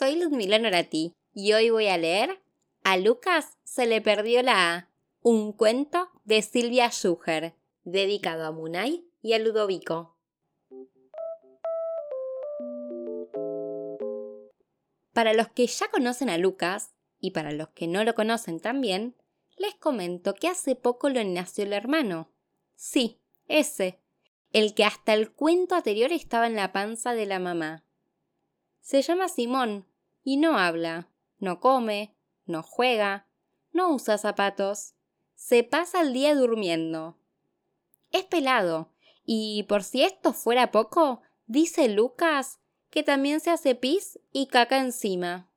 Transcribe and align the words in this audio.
soy 0.00 0.16
Ludmila 0.16 0.58
Norati 0.58 1.14
y 1.34 1.52
hoy 1.52 1.68
voy 1.68 1.88
a 1.88 1.98
leer 1.98 2.40
A 2.84 2.96
Lucas 2.96 3.58
se 3.64 3.84
le 3.84 4.00
perdió 4.00 4.42
la 4.42 4.74
A, 4.74 4.88
un 5.20 5.52
cuento 5.52 6.08
de 6.24 6.40
Silvia 6.40 6.88
Schuher, 6.88 7.54
dedicado 7.84 8.46
a 8.46 8.50
Munay 8.50 9.04
y 9.20 9.34
a 9.34 9.38
Ludovico. 9.38 10.16
Para 15.12 15.34
los 15.34 15.48
que 15.48 15.66
ya 15.66 15.90
conocen 15.90 16.30
a 16.30 16.38
Lucas, 16.38 16.94
y 17.18 17.32
para 17.32 17.52
los 17.52 17.68
que 17.68 17.86
no 17.86 18.02
lo 18.02 18.14
conocen 18.14 18.58
también, 18.58 19.16
les 19.58 19.74
comento 19.74 20.32
que 20.32 20.48
hace 20.48 20.76
poco 20.76 21.10
le 21.10 21.26
nació 21.26 21.64
el 21.64 21.74
hermano. 21.74 22.30
Sí, 22.74 23.20
ese, 23.48 24.00
el 24.54 24.72
que 24.72 24.86
hasta 24.86 25.12
el 25.12 25.30
cuento 25.30 25.74
anterior 25.74 26.10
estaba 26.10 26.46
en 26.46 26.56
la 26.56 26.72
panza 26.72 27.12
de 27.12 27.26
la 27.26 27.38
mamá. 27.38 27.84
Se 28.80 29.02
llama 29.02 29.28
Simón 29.28 29.89
y 30.30 30.36
no 30.36 30.56
habla, 30.56 31.08
no 31.40 31.58
come, 31.58 32.14
no 32.46 32.62
juega, 32.62 33.26
no 33.72 33.92
usa 33.92 34.16
zapatos, 34.16 34.94
se 35.34 35.64
pasa 35.64 36.02
el 36.02 36.12
día 36.12 36.36
durmiendo. 36.36 37.18
Es 38.12 38.22
pelado 38.26 38.92
y 39.26 39.64
por 39.64 39.82
si 39.82 40.04
esto 40.04 40.32
fuera 40.32 40.70
poco, 40.70 41.22
dice 41.46 41.88
Lucas 41.88 42.60
que 42.90 43.02
también 43.02 43.40
se 43.40 43.50
hace 43.50 43.74
pis 43.74 44.20
y 44.30 44.46
caca 44.46 44.78
encima. 44.78 45.50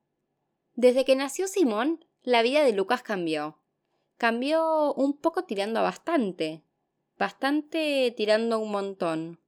Desde 0.74 1.06
que 1.06 1.16
nació 1.16 1.48
Simón, 1.48 2.04
la 2.24 2.42
vida 2.42 2.64
de 2.64 2.74
Lucas 2.74 3.04
cambió. 3.04 3.60
Cambió 4.18 4.92
un 4.96 5.16
poco 5.16 5.44
tirando 5.44 5.82
a 5.82 5.84
bastante 5.84 6.64
bastante 7.20 8.12
tirando 8.18 8.58
un 8.58 8.72
montón. 8.72 9.40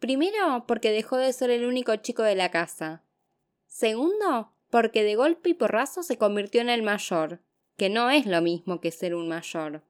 Primero, 0.00 0.64
porque 0.66 0.90
dejó 0.90 1.16
de 1.16 1.32
ser 1.32 1.50
el 1.50 1.64
único 1.64 1.94
chico 1.94 2.24
de 2.24 2.34
la 2.34 2.50
casa. 2.50 3.04
Segundo, 3.68 4.52
porque 4.70 5.04
de 5.04 5.14
golpe 5.14 5.50
y 5.50 5.54
porrazo 5.54 6.02
se 6.02 6.18
convirtió 6.18 6.60
en 6.60 6.68
el 6.68 6.82
mayor, 6.82 7.40
que 7.76 7.88
no 7.88 8.10
es 8.10 8.26
lo 8.26 8.42
mismo 8.42 8.80
que 8.80 8.90
ser 8.90 9.14
un 9.14 9.28
mayor. 9.28 9.84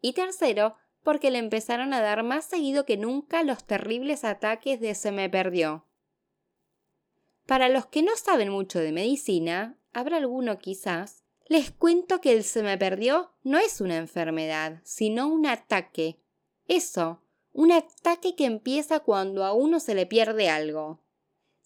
Y 0.00 0.14
tercero, 0.14 0.76
porque 1.02 1.30
le 1.30 1.38
empezaron 1.38 1.92
a 1.92 2.00
dar 2.00 2.22
más 2.22 2.46
seguido 2.46 2.86
que 2.86 2.96
nunca 2.96 3.42
los 3.42 3.64
terribles 3.64 4.24
ataques 4.24 4.80
de 4.80 4.94
se 4.94 5.12
me 5.12 5.28
perdió. 5.28 5.84
Para 7.46 7.68
los 7.68 7.86
que 7.86 8.02
no 8.02 8.16
saben 8.16 8.50
mucho 8.50 8.78
de 8.78 8.92
medicina, 8.92 9.78
habrá 9.92 10.18
alguno 10.18 10.58
quizás, 10.58 11.24
les 11.46 11.70
cuento 11.70 12.20
que 12.20 12.32
el 12.32 12.44
se 12.44 12.62
me 12.62 12.76
perdió 12.76 13.32
no 13.42 13.58
es 13.58 13.80
una 13.80 13.96
enfermedad, 13.96 14.80
sino 14.84 15.28
un 15.28 15.46
ataque, 15.46 16.20
eso, 16.66 17.22
un 17.52 17.72
ataque 17.72 18.36
que 18.36 18.44
empieza 18.44 19.00
cuando 19.00 19.44
a 19.44 19.52
uno 19.52 19.80
se 19.80 19.94
le 19.94 20.04
pierde 20.04 20.50
algo. 20.50 21.00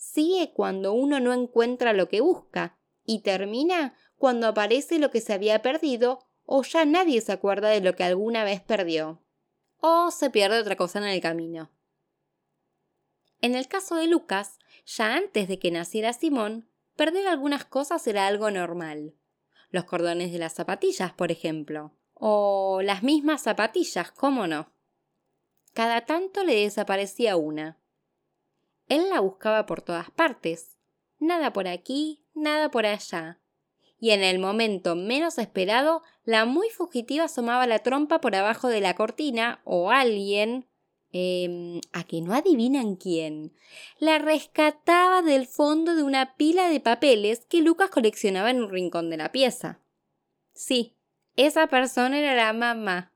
Sigue 0.03 0.53
cuando 0.53 0.92
uno 0.92 1.20
no 1.20 1.33
encuentra 1.33 1.92
lo 1.92 2.08
que 2.08 2.20
busca 2.20 2.77
y 3.05 3.20
termina 3.22 3.95
cuando 4.17 4.48
aparece 4.48 4.98
lo 4.98 5.12
que 5.12 5.20
se 5.20 5.33
había 5.33 5.62
perdido 5.62 6.27
o 6.45 6.64
ya 6.64 6.84
nadie 6.84 7.20
se 7.20 7.31
acuerda 7.31 7.69
de 7.69 7.81
lo 7.81 7.95
que 7.95 8.03
alguna 8.03 8.42
vez 8.42 8.61
perdió. 8.61 9.23
O 9.78 10.11
se 10.11 10.28
pierde 10.28 10.58
otra 10.58 10.75
cosa 10.75 10.98
en 10.98 11.05
el 11.05 11.20
camino. 11.20 11.70
En 13.41 13.55
el 13.55 13.69
caso 13.69 13.95
de 13.95 14.08
Lucas, 14.08 14.58
ya 14.84 15.14
antes 15.14 15.47
de 15.47 15.61
que 15.61 15.70
naciera 15.70 16.12
Simón, 16.12 16.69
perder 16.97 17.28
algunas 17.28 17.64
cosas 17.64 18.05
era 18.08 18.27
algo 18.27 18.50
normal. 18.50 19.14
Los 19.70 19.84
cordones 19.84 20.33
de 20.33 20.39
las 20.41 20.53
zapatillas, 20.53 21.12
por 21.12 21.30
ejemplo. 21.30 21.97
O 22.14 22.80
las 22.83 23.05
mismas 23.05 23.42
zapatillas, 23.42 24.11
¿cómo 24.11 24.48
no? 24.48 24.73
Cada 25.75 26.06
tanto 26.06 26.42
le 26.42 26.56
desaparecía 26.56 27.36
una. 27.36 27.81
Él 28.88 29.08
la 29.11 29.20
buscaba 29.20 29.66
por 29.66 29.83
todas 29.83 30.11
partes. 30.11 30.78
Nada 31.19 31.52
por 31.52 31.69
aquí, 31.69 32.25
nada 32.34 32.70
por 32.70 32.86
allá. 32.86 33.41
Y 33.98 34.11
en 34.11 34.22
el 34.24 34.39
momento 34.39 34.97
menos 34.97 35.39
esperado, 35.39 36.02
la 36.24 36.44
muy 36.44 36.69
fugitiva 36.70 37.24
asomaba 37.24 37.66
la 37.66 37.78
trompa 37.78 38.20
por 38.20 38.34
abajo 38.34 38.69
de 38.69 38.80
la 38.80 38.94
cortina 38.94 39.61
o 39.64 39.90
alguien, 39.90 40.67
eh, 41.12 41.80
a 41.92 42.05
que 42.05 42.20
no 42.20 42.34
adivinan 42.34 42.96
quién, 42.96 43.55
la 43.98 44.18
rescataba 44.18 45.23
del 45.23 45.46
fondo 45.46 45.95
de 45.95 46.02
una 46.02 46.36
pila 46.36 46.68
de 46.68 46.80
papeles 46.80 47.45
que 47.46 47.61
Lucas 47.61 47.90
coleccionaba 47.90 48.51
en 48.51 48.62
un 48.62 48.70
rincón 48.70 49.11
de 49.11 49.18
la 49.18 49.30
pieza. 49.30 49.80
Sí, 50.55 50.96
esa 51.36 51.67
persona 51.67 52.18
era 52.18 52.34
la 52.34 52.52
mamá. 52.52 53.12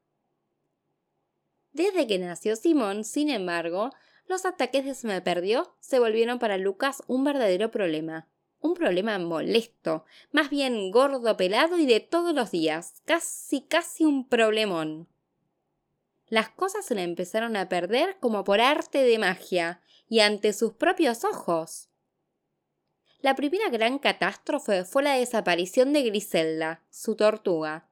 Desde 1.73 2.07
que 2.07 2.19
nació 2.19 2.55
Simón, 2.57 3.05
sin 3.05 3.29
embargo, 3.29 3.91
los 4.29 4.45
ataques 4.45 4.85
de 4.85 4.95
se 4.95 5.07
me 5.07 5.21
perdió 5.21 5.75
se 5.81 5.99
volvieron 5.99 6.39
para 6.39 6.59
Lucas 6.59 7.03
un 7.07 7.25
verdadero 7.25 7.71
problema. 7.71 8.29
Un 8.61 8.75
problema 8.75 9.19
molesto, 9.19 10.05
más 10.33 10.51
bien 10.51 10.91
gordo, 10.91 11.37
pelado 11.37 11.79
y 11.79 11.87
de 11.87 12.01
todos 12.01 12.35
los 12.35 12.51
días, 12.51 13.03
casi 13.05 13.63
casi 13.63 14.05
un 14.05 14.29
problemón. 14.29 15.09
Las 16.29 16.49
cosas 16.49 16.85
se 16.85 16.95
le 16.95 17.03
empezaron 17.03 17.57
a 17.57 17.69
perder 17.69 18.17
como 18.19 18.43
por 18.45 18.61
arte 18.61 19.05
de 19.05 19.19
magia, 19.19 19.81
y 20.09 20.21
ante 20.21 20.53
sus 20.53 20.73
propios 20.73 21.25
ojos. 21.25 21.89
La 23.21 23.35
primera 23.35 23.69
gran 23.71 23.99
catástrofe 23.99 24.85
fue 24.85 25.03
la 25.03 25.15
desaparición 25.15 25.93
de 25.93 26.03
Griselda, 26.03 26.83
su 26.91 27.17
tortuga. 27.17 27.89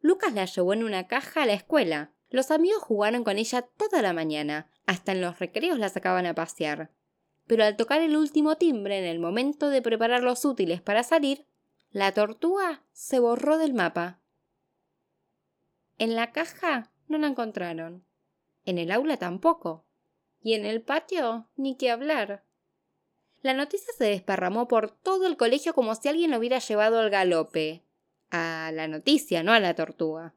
Lucas 0.00 0.32
la 0.32 0.46
llevó 0.46 0.72
en 0.72 0.84
una 0.84 1.06
caja 1.06 1.42
a 1.42 1.46
la 1.46 1.52
escuela. 1.52 2.12
Los 2.30 2.52
amigos 2.52 2.80
jugaron 2.80 3.24
con 3.24 3.38
ella 3.38 3.62
toda 3.62 4.02
la 4.02 4.12
mañana, 4.12 4.70
hasta 4.86 5.12
en 5.12 5.20
los 5.20 5.40
recreos 5.40 5.78
la 5.78 5.88
sacaban 5.88 6.26
a 6.26 6.34
pasear. 6.34 6.92
Pero 7.48 7.64
al 7.64 7.76
tocar 7.76 8.00
el 8.00 8.16
último 8.16 8.56
timbre 8.56 8.98
en 8.98 9.04
el 9.04 9.18
momento 9.18 9.68
de 9.68 9.82
preparar 9.82 10.22
los 10.22 10.44
útiles 10.44 10.80
para 10.80 11.02
salir, 11.02 11.46
la 11.90 12.12
tortuga 12.12 12.84
se 12.92 13.18
borró 13.18 13.58
del 13.58 13.74
mapa. 13.74 14.20
En 15.98 16.14
la 16.14 16.30
caja 16.30 16.92
no 17.08 17.18
la 17.18 17.26
encontraron. 17.26 18.06
En 18.64 18.78
el 18.78 18.92
aula 18.92 19.16
tampoco. 19.16 19.84
Y 20.40 20.54
en 20.54 20.64
el 20.64 20.82
patio 20.82 21.50
ni 21.56 21.76
que 21.76 21.90
hablar. 21.90 22.44
La 23.42 23.54
noticia 23.54 23.92
se 23.98 24.04
desparramó 24.04 24.68
por 24.68 24.92
todo 24.92 25.26
el 25.26 25.36
colegio 25.36 25.74
como 25.74 25.96
si 25.96 26.08
alguien 26.08 26.30
lo 26.30 26.38
hubiera 26.38 26.60
llevado 26.60 27.00
al 27.00 27.10
galope. 27.10 27.84
A 28.30 28.70
la 28.72 28.86
noticia, 28.86 29.42
no 29.42 29.52
a 29.52 29.58
la 29.58 29.74
tortuga 29.74 30.36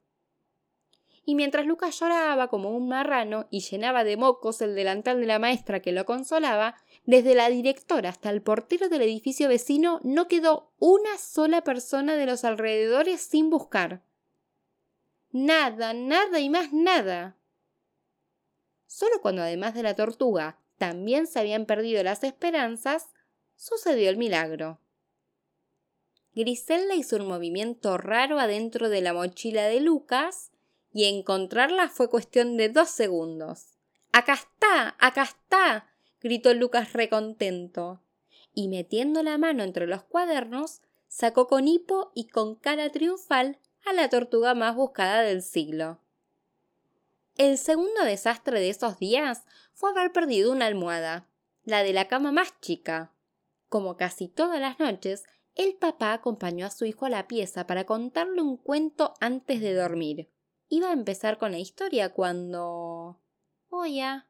y 1.25 1.35
mientras 1.35 1.65
Lucas 1.65 1.99
lloraba 1.99 2.49
como 2.49 2.69
un 2.71 2.89
marrano 2.89 3.47
y 3.49 3.61
llenaba 3.61 4.03
de 4.03 4.17
mocos 4.17 4.61
el 4.61 4.75
delantal 4.75 5.21
de 5.21 5.27
la 5.27 5.39
maestra 5.39 5.81
que 5.81 5.93
lo 5.93 6.05
consolaba, 6.05 6.75
desde 7.05 7.35
la 7.35 7.49
directora 7.49 8.09
hasta 8.09 8.29
el 8.29 8.41
portero 8.41 8.89
del 8.89 9.01
edificio 9.03 9.47
vecino 9.47 9.99
no 10.03 10.27
quedó 10.27 10.71
una 10.79 11.17
sola 11.17 11.63
persona 11.63 12.15
de 12.15 12.25
los 12.25 12.43
alrededores 12.43 13.21
sin 13.21 13.49
buscar. 13.49 14.01
Nada, 15.31 15.93
nada 15.93 16.39
y 16.39 16.49
más 16.49 16.73
nada. 16.73 17.37
Solo 18.85 19.21
cuando 19.21 19.41
además 19.41 19.73
de 19.73 19.83
la 19.83 19.95
tortuga 19.95 20.59
también 20.77 21.25
se 21.25 21.39
habían 21.39 21.65
perdido 21.65 22.03
las 22.03 22.23
esperanzas, 22.23 23.09
sucedió 23.55 24.09
el 24.09 24.17
milagro. 24.17 24.79
Griselda 26.35 26.95
hizo 26.95 27.15
un 27.15 27.27
movimiento 27.27 27.97
raro 27.97 28.39
adentro 28.39 28.89
de 28.89 29.01
la 29.01 29.13
mochila 29.13 29.65
de 29.65 29.79
Lucas 29.79 30.52
y 30.93 31.05
encontrarla 31.05 31.89
fue 31.89 32.09
cuestión 32.09 32.55
de 32.55 32.69
dos 32.69 32.89
segundos. 32.89 33.73
Acá 34.11 34.33
está, 34.33 34.95
acá 34.99 35.23
está, 35.23 35.89
gritó 36.21 36.53
Lucas 36.53 36.93
recontento, 36.93 38.01
y 38.53 38.67
metiendo 38.67 39.23
la 39.23 39.39
mano 39.39 39.63
entre 39.63 39.87
los 39.87 40.03
cuadernos, 40.03 40.81
sacó 41.07 41.47
con 41.47 41.67
hipo 41.67 42.11
y 42.13 42.27
con 42.27 42.55
cara 42.55 42.91
triunfal 42.91 43.57
a 43.85 43.93
la 43.93 44.07
tortuga 44.09 44.53
más 44.53 44.75
buscada 44.75 45.21
del 45.21 45.41
siglo. 45.41 45.99
El 47.37 47.57
segundo 47.57 48.03
desastre 48.03 48.59
de 48.59 48.69
esos 48.69 48.99
días 48.99 49.43
fue 49.73 49.89
haber 49.89 50.11
perdido 50.11 50.51
una 50.51 50.67
almohada, 50.67 51.27
la 51.63 51.81
de 51.81 51.93
la 51.93 52.07
cama 52.07 52.31
más 52.31 52.59
chica. 52.61 53.11
Como 53.69 53.97
casi 53.97 54.27
todas 54.27 54.59
las 54.59 54.79
noches, 54.79 55.23
el 55.55 55.73
papá 55.73 56.13
acompañó 56.13 56.67
a 56.67 56.71
su 56.71 56.85
hijo 56.85 57.07
a 57.07 57.09
la 57.09 57.27
pieza 57.27 57.65
para 57.65 57.85
contarle 57.85 58.41
un 58.41 58.57
cuento 58.57 59.15
antes 59.19 59.61
de 59.61 59.73
dormir 59.73 60.29
iba 60.73 60.89
a 60.89 60.93
empezar 60.93 61.37
con 61.37 61.51
la 61.51 61.59
historia 61.59 62.13
cuando... 62.13 63.21
Oye, 63.69 64.23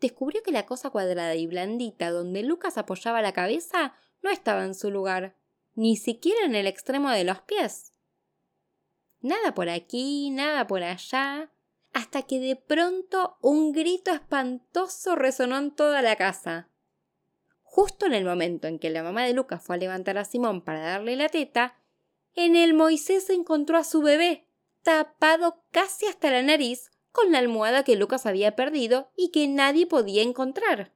descubrió 0.00 0.42
que 0.42 0.52
la 0.52 0.66
cosa 0.66 0.90
cuadrada 0.90 1.34
y 1.34 1.46
blandita 1.46 2.10
donde 2.10 2.42
Lucas 2.42 2.76
apoyaba 2.76 3.22
la 3.22 3.32
cabeza 3.32 3.94
no 4.20 4.30
estaba 4.30 4.64
en 4.64 4.74
su 4.74 4.90
lugar, 4.90 5.34
ni 5.74 5.96
siquiera 5.96 6.44
en 6.44 6.54
el 6.54 6.66
extremo 6.66 7.10
de 7.10 7.24
los 7.24 7.40
pies. 7.40 7.94
Nada 9.20 9.54
por 9.54 9.70
aquí, 9.70 10.30
nada 10.30 10.66
por 10.66 10.82
allá, 10.82 11.50
hasta 11.94 12.22
que 12.22 12.38
de 12.38 12.56
pronto 12.56 13.38
un 13.40 13.72
grito 13.72 14.10
espantoso 14.10 15.16
resonó 15.16 15.56
en 15.56 15.70
toda 15.70 16.02
la 16.02 16.16
casa. 16.16 16.68
Justo 17.62 18.04
en 18.04 18.12
el 18.12 18.26
momento 18.26 18.68
en 18.68 18.78
que 18.78 18.90
la 18.90 19.02
mamá 19.02 19.24
de 19.24 19.32
Lucas 19.32 19.62
fue 19.64 19.76
a 19.76 19.78
levantar 19.78 20.18
a 20.18 20.26
Simón 20.26 20.60
para 20.60 20.80
darle 20.80 21.16
la 21.16 21.30
teta, 21.30 21.78
en 22.34 22.56
el 22.56 22.74
Moisés 22.74 23.30
encontró 23.30 23.78
a 23.78 23.84
su 23.84 24.02
bebé, 24.02 24.46
tapado 24.82 25.62
casi 25.70 26.06
hasta 26.06 26.30
la 26.30 26.42
nariz 26.42 26.90
con 27.12 27.32
la 27.32 27.38
almohada 27.38 27.84
que 27.84 27.96
Lucas 27.96 28.26
había 28.26 28.56
perdido 28.56 29.10
y 29.16 29.30
que 29.30 29.46
nadie 29.46 29.86
podía 29.86 30.22
encontrar. 30.22 30.92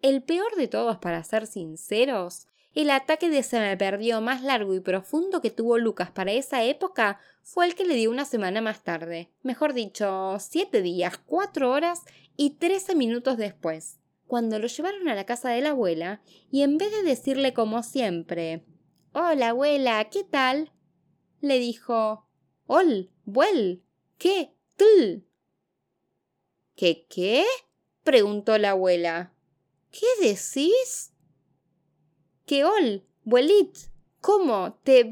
El 0.00 0.22
peor 0.22 0.54
de 0.56 0.68
todos, 0.68 0.98
para 0.98 1.22
ser 1.24 1.46
sinceros, 1.46 2.46
El 2.74 2.90
ataque 2.90 3.28
de 3.28 3.42
se 3.42 3.60
me 3.60 3.76
perdió 3.76 4.22
más 4.22 4.42
largo 4.42 4.74
y 4.74 4.80
profundo 4.80 5.42
que 5.42 5.50
tuvo 5.50 5.76
Lucas 5.76 6.10
para 6.10 6.32
esa 6.32 6.64
época 6.64 7.20
fue 7.42 7.66
el 7.66 7.74
que 7.74 7.84
le 7.84 7.94
dio 7.94 8.10
una 8.10 8.24
semana 8.24 8.62
más 8.62 8.82
tarde. 8.82 9.30
Mejor 9.42 9.74
dicho, 9.74 10.38
siete 10.40 10.80
días, 10.80 11.18
cuatro 11.18 11.70
horas 11.70 12.00
y 12.34 12.56
trece 12.56 12.94
minutos 12.94 13.36
después. 13.36 13.98
Cuando 14.26 14.58
lo 14.58 14.68
llevaron 14.68 15.06
a 15.08 15.14
la 15.14 15.26
casa 15.26 15.50
de 15.50 15.60
la 15.60 15.70
abuela, 15.70 16.22
y 16.50 16.62
en 16.62 16.78
vez 16.78 16.90
de 16.92 17.02
decirle 17.02 17.52
como 17.52 17.82
siempre, 17.82 18.64
Hola 19.12 19.50
abuela, 19.50 20.02
¿qué 20.10 20.24
tal? 20.24 20.72
le 21.42 21.58
dijo, 21.58 22.26
Ol, 22.74 23.10
buel, 23.26 23.82
¿qué? 24.16 24.54
Tl. 24.76 25.26
¿Qué 26.74 27.06
qué? 27.06 27.44
preguntó 28.02 28.56
la 28.56 28.70
abuela. 28.70 29.34
¿Qué 29.90 30.06
decís? 30.22 31.12
Que 32.46 32.64
ol, 32.64 33.06
buelit, 33.24 33.76
¿cómo? 34.22 34.80
Te 34.84 35.06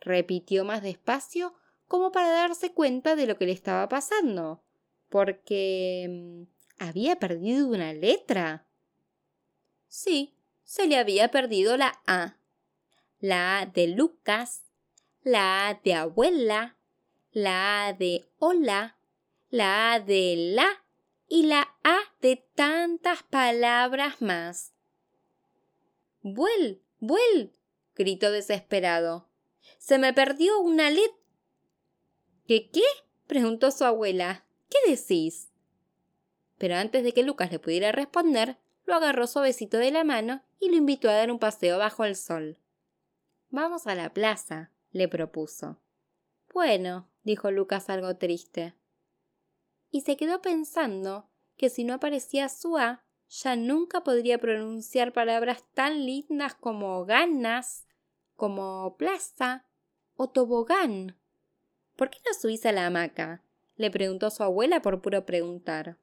repitió 0.00 0.64
más 0.64 0.82
despacio 0.82 1.54
como 1.86 2.10
para 2.10 2.30
darse 2.30 2.72
cuenta 2.72 3.14
de 3.14 3.28
lo 3.28 3.38
que 3.38 3.46
le 3.46 3.52
estaba 3.52 3.88
pasando. 3.88 4.64
Porque 5.10 6.08
mm, 6.10 6.82
había 6.82 7.20
perdido 7.20 7.68
una 7.68 7.92
letra. 7.92 8.66
Sí, 9.86 10.34
se 10.64 10.88
le 10.88 10.96
había 10.96 11.30
perdido 11.30 11.76
la 11.76 12.02
A. 12.08 12.36
La 13.20 13.60
A 13.60 13.66
de 13.66 13.86
Lucas, 13.86 14.64
la 15.28 15.68
A 15.68 15.74
de 15.74 15.92
abuela, 15.92 16.78
la 17.32 17.86
A 17.86 17.92
de 17.92 18.30
hola, 18.38 18.96
la 19.50 19.92
A 19.92 20.00
de 20.00 20.34
la 20.54 20.84
y 21.28 21.42
la 21.42 21.76
A 21.84 21.98
de 22.22 22.42
tantas 22.54 23.24
palabras 23.24 24.22
más. 24.22 24.72
¡Vuel! 26.22 26.82
¡Vuel! 26.98 27.52
gritó 27.94 28.32
desesperado. 28.32 29.28
Se 29.76 29.98
me 29.98 30.14
perdió 30.14 30.60
una 30.60 30.88
letra. 30.88 31.14
¿Qué 32.46 32.70
qué? 32.70 32.84
preguntó 33.26 33.70
su 33.70 33.84
abuela. 33.84 34.46
¿Qué 34.70 34.90
decís? 34.90 35.50
Pero 36.56 36.76
antes 36.76 37.04
de 37.04 37.12
que 37.12 37.22
Lucas 37.22 37.52
le 37.52 37.58
pudiera 37.58 37.92
responder, 37.92 38.56
lo 38.86 38.94
agarró 38.94 39.26
suavecito 39.26 39.76
de 39.76 39.90
la 39.90 40.04
mano 40.04 40.42
y 40.58 40.70
lo 40.70 40.76
invitó 40.76 41.10
a 41.10 41.14
dar 41.14 41.30
un 41.30 41.38
paseo 41.38 41.76
bajo 41.76 42.06
el 42.06 42.16
sol. 42.16 42.56
Vamos 43.50 43.86
a 43.86 43.94
la 43.94 44.14
plaza, 44.14 44.70
le 44.98 45.08
propuso. 45.08 45.80
Bueno, 46.52 47.08
dijo 47.22 47.50
Lucas 47.50 47.88
algo 47.88 48.16
triste 48.16 48.74
y 49.90 50.02
se 50.02 50.16
quedó 50.16 50.40
pensando 50.42 51.28
que 51.56 51.70
si 51.70 51.84
no 51.84 51.94
aparecía 51.94 52.48
su 52.48 52.76
A, 52.76 53.04
ya 53.28 53.56
nunca 53.56 54.02
podría 54.02 54.38
pronunciar 54.38 55.12
palabras 55.12 55.64
tan 55.74 56.06
lindas 56.06 56.54
como 56.54 57.04
ganas, 57.04 57.86
como 58.36 58.96
plaza 58.96 59.66
o 60.16 60.28
tobogán. 60.28 61.16
¿Por 61.96 62.10
qué 62.10 62.18
no 62.26 62.38
subís 62.38 62.64
a 62.66 62.72
la 62.72 62.86
hamaca? 62.86 63.42
le 63.76 63.90
preguntó 63.90 64.30
su 64.30 64.42
abuela 64.42 64.82
por 64.82 65.00
puro 65.00 65.24
preguntar. 65.24 65.98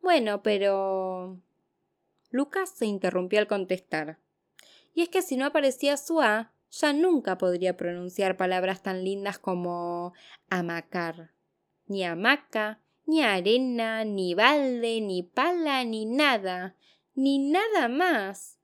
Bueno, 0.00 0.42
pero. 0.42 1.40
Lucas 2.30 2.70
se 2.70 2.86
interrumpió 2.86 3.40
al 3.40 3.48
contestar. 3.48 4.18
Y 4.94 5.02
es 5.02 5.08
que 5.08 5.22
si 5.22 5.36
no 5.36 5.46
aparecía 5.46 5.96
su 5.96 6.20
A, 6.20 6.52
ya 6.70 6.92
nunca 6.92 7.38
podría 7.38 7.76
pronunciar 7.76 8.36
palabras 8.36 8.82
tan 8.82 9.04
lindas 9.04 9.38
como 9.38 10.12
amacar, 10.48 11.32
ni 11.86 12.04
hamaca, 12.04 12.80
ni 13.06 13.22
arena, 13.22 14.04
ni 14.04 14.34
balde, 14.34 15.00
ni 15.00 15.24
pala, 15.24 15.84
ni 15.84 16.06
nada, 16.06 16.76
ni 17.14 17.38
nada 17.38 17.88
más. 17.88 18.58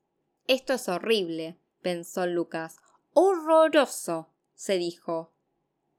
Esto 0.47 0.75
es 0.75 0.88
horrible, 0.88 1.58
pensó 1.82 2.26
Lucas. 2.26 2.76
Horroroso, 3.12 4.31
se 4.55 4.79
dijo. 4.79 5.32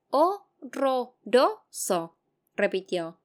Horroroso, 0.09 2.15
repitió. 2.55 3.19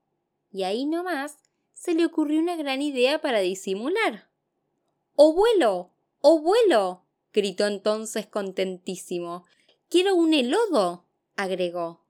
Y 0.51 0.65
ahí 0.65 0.87
nomás 0.87 1.39
se 1.73 1.95
le 1.95 2.05
ocurrió 2.05 2.41
una 2.41 2.57
gran 2.57 2.83
idea 2.83 3.21
para 3.21 3.39
disimular. 3.39 4.29
¡Abuelo! 5.17 5.93
¡Abuelo! 6.23 7.05
Gritó 7.33 7.67
entonces 7.67 8.27
contentísimo. 8.27 9.45
Quiero 9.89 10.15
un 10.15 10.35
helodo, 10.35 11.07
agregó. 11.37 12.05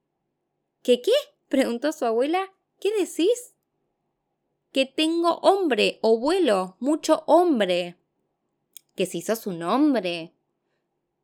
¿Qué 0.83 1.01
qué? 1.01 1.13
preguntó 1.49 1.93
su 1.93 2.05
abuela 2.05 2.51
¿Qué 2.83 2.91
decís? 2.99 3.55
Que 4.73 4.87
tengo 4.87 5.37
hombre, 5.37 6.01
abuelo, 6.03 6.77
mucho 6.81 7.23
hombre. 7.29 7.97
Que 8.97 9.07
si 9.07 9.23
sos 9.23 9.47
un 9.47 9.63
hombre. 9.63 10.35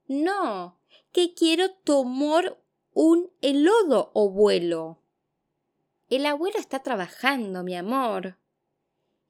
No, 0.06 0.78
que 1.10 1.34
quiero 1.34 1.72
tomar 1.72 2.62
un 2.92 3.28
helodo, 3.40 4.12
abuelo. 4.14 5.02
El 6.08 6.26
abuelo 6.26 6.60
está 6.60 6.84
trabajando, 6.84 7.64
mi 7.64 7.74
amor. 7.74 8.38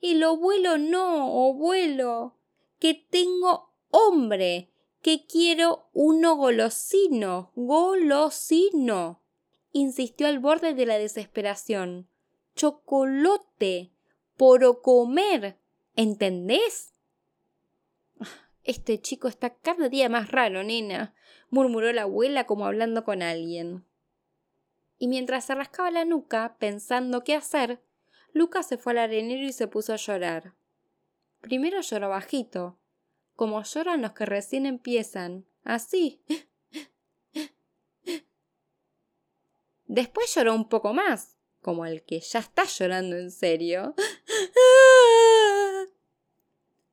El 0.02 0.22
abuelo 0.22 0.76
no, 0.76 1.48
abuelo. 1.48 2.36
Que 2.78 2.92
tengo 2.92 3.67
hombre, 3.90 4.70
que 5.02 5.26
quiero 5.26 5.88
uno 5.92 6.36
golosino, 6.36 7.52
golosino. 7.54 9.22
Insistió 9.72 10.26
al 10.26 10.38
borde 10.38 10.74
de 10.74 10.86
la 10.86 10.98
desesperación 10.98 12.08
chocolote, 12.58 13.92
por 14.36 14.82
comer. 14.82 15.56
¿Entendés? 15.94 16.92
Este 18.64 19.00
chico 19.00 19.28
está 19.28 19.54
cada 19.54 19.88
día 19.88 20.08
más 20.08 20.30
raro, 20.30 20.62
nena, 20.62 21.14
murmuró 21.50 21.90
la 21.92 22.02
abuela 22.02 22.44
como 22.44 22.66
hablando 22.66 23.04
con 23.04 23.22
alguien. 23.22 23.86
Y 24.98 25.06
mientras 25.08 25.44
se 25.44 25.54
rascaba 25.54 25.90
la 25.90 26.04
nuca, 26.04 26.56
pensando 26.58 27.24
qué 27.24 27.34
hacer, 27.34 27.80
Lucas 28.32 28.66
se 28.66 28.76
fue 28.76 28.92
al 28.92 28.98
arenero 28.98 29.46
y 29.46 29.52
se 29.52 29.68
puso 29.68 29.92
a 29.92 29.96
llorar. 29.96 30.54
Primero 31.40 31.80
lloró 31.80 32.08
bajito, 32.08 32.76
como 33.38 33.62
lloran 33.62 34.02
los 34.02 34.14
que 34.14 34.26
recién 34.26 34.66
empiezan, 34.66 35.46
así. 35.62 36.24
Después 39.86 40.34
lloró 40.34 40.56
un 40.56 40.68
poco 40.68 40.92
más, 40.92 41.36
como 41.62 41.86
el 41.86 42.02
que 42.02 42.18
ya 42.18 42.40
está 42.40 42.64
llorando 42.64 43.16
en 43.16 43.30
serio. 43.30 43.94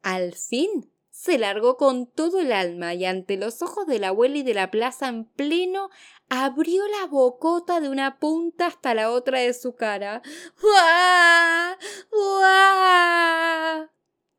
Al 0.03 0.33
fin 0.33 0.91
se 1.09 1.39
largó 1.39 1.77
con 1.77 2.05
todo 2.05 2.39
el 2.39 2.51
alma 2.51 2.93
y 2.93 3.05
ante 3.05 3.37
los 3.37 3.63
ojos 3.63 3.87
de 3.87 3.97
la 3.97 4.09
abuela 4.09 4.37
y 4.37 4.43
de 4.43 4.53
la 4.53 4.69
plaza 4.69 5.07
en 5.07 5.25
pleno 5.25 5.89
abrió 6.29 6.87
la 6.89 7.07
bocota 7.07 7.79
de 7.79 7.89
una 7.89 8.19
punta 8.19 8.67
hasta 8.67 8.93
la 8.93 9.09
otra 9.09 9.39
de 9.39 9.55
su 9.55 9.73
cara. 9.73 10.21
¡Uah! 10.61 11.75
¡Uah! 12.11 13.89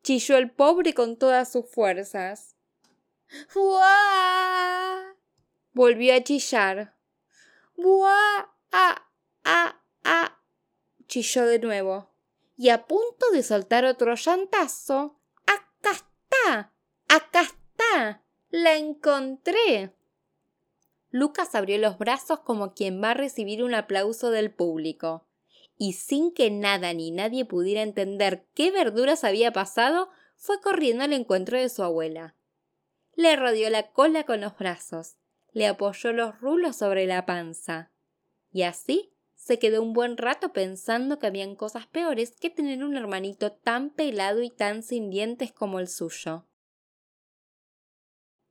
Chilló 0.07 0.37
el 0.37 0.49
pobre 0.49 0.93
con 0.93 1.17
todas 1.17 1.51
sus 1.51 1.69
fuerzas. 1.69 2.55
¡Uah! 3.53 5.13
volvió 5.73 6.15
a 6.15 6.23
chillar. 6.23 6.95
¡Uah! 7.75 8.49
¡Ah! 8.71 9.09
¡Ah! 9.43 9.81
¡Ah! 10.05 10.39
chilló 11.09 11.45
de 11.45 11.59
nuevo. 11.59 12.09
Y 12.55 12.69
a 12.69 12.87
punto 12.87 13.31
de 13.33 13.43
soltar 13.43 13.83
otro 13.83 14.15
llantazo. 14.15 15.19
¡Acá 15.45 15.91
está! 15.91 16.71
¡Acá 17.09 17.41
está! 17.41 18.23
¡La 18.49 18.77
encontré! 18.77 19.93
Lucas 21.11 21.53
abrió 21.53 21.77
los 21.79 21.97
brazos 21.97 22.39
como 22.39 22.73
quien 22.73 23.03
va 23.03 23.11
a 23.11 23.13
recibir 23.13 23.61
un 23.61 23.73
aplauso 23.73 24.29
del 24.31 24.53
público. 24.53 25.26
Y 25.77 25.93
sin 25.93 26.33
que 26.33 26.49
nada 26.49 26.93
ni 26.93 27.11
nadie 27.11 27.45
pudiera 27.45 27.81
entender 27.81 28.47
qué 28.53 28.71
verduras 28.71 29.23
había 29.23 29.51
pasado, 29.51 30.09
fue 30.35 30.59
corriendo 30.61 31.03
al 31.03 31.13
encuentro 31.13 31.59
de 31.59 31.69
su 31.69 31.83
abuela. 31.83 32.35
Le 33.15 33.35
rodeó 33.35 33.69
la 33.69 33.91
cola 33.91 34.25
con 34.25 34.41
los 34.41 34.57
brazos, 34.57 35.17
le 35.51 35.67
apoyó 35.67 36.13
los 36.13 36.39
rulos 36.39 36.75
sobre 36.75 37.05
la 37.05 37.25
panza. 37.25 37.91
Y 38.51 38.63
así 38.63 39.13
se 39.35 39.59
quedó 39.59 39.81
un 39.81 39.93
buen 39.93 40.17
rato 40.17 40.51
pensando 40.51 41.19
que 41.19 41.27
habían 41.27 41.55
cosas 41.55 41.87
peores 41.87 42.35
que 42.35 42.49
tener 42.49 42.83
un 42.83 42.97
hermanito 42.97 43.51
tan 43.53 43.91
pelado 43.91 44.43
y 44.43 44.49
tan 44.49 44.83
sin 44.83 45.09
dientes 45.09 45.51
como 45.51 45.79
el 45.79 45.87
suyo. 45.87 46.45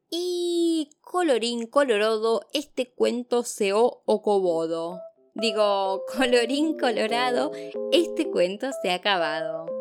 Y 0.09 0.91
colorín 1.01 1.67
colorado, 1.67 2.47
este 2.53 2.93
cuento 2.93 3.43
se 3.43 3.73
o 3.73 4.03
ocobodo. 4.07 5.01
Digo, 5.37 6.05
colorín 6.17 6.79
colorado, 6.79 7.53
este 7.93 8.31
cuento 8.31 8.71
se 8.83 8.91
ha 8.91 8.95
acabado. 8.95 9.76